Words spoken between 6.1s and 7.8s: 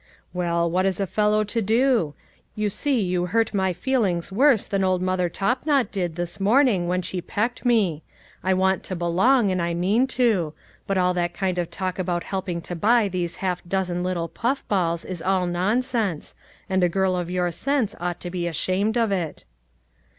this morning when she pecked